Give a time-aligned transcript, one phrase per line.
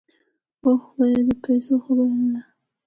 [0.63, 2.41] اوح خدايه د پيسو خبره نده.